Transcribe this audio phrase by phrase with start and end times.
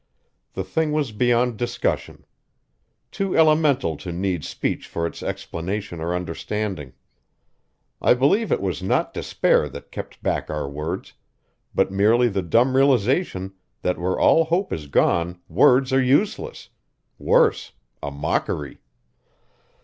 [0.53, 2.25] The thing was beyond discussion;
[3.11, 6.93] too elemental to need speech for its explanation or understanding.
[8.01, 11.13] I believe it was not despair that kept back our words,
[11.75, 13.53] but merely the dumb realization
[13.83, 16.69] that where all hope is gone words are useless
[17.19, 17.71] worse,
[18.01, 18.79] a mockery.